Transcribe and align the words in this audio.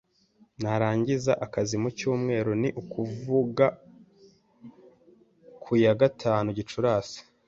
Nzarangiza 0.57 1.33
akazi 1.45 1.75
mu 1.83 1.89
cyumweru, 1.97 2.51
ni 2.61 2.69
ukuvuga 2.81 3.65
ku 5.63 5.71
ya 5.83 5.93
gatanu 6.01 6.47
Gicurasi 6.59 7.19